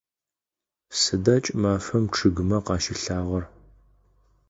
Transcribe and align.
Сыда 0.99 1.35
кӏымафэм 1.43 2.05
чъыгымэ 2.15 2.57
къащилъагъэр? 2.65 3.43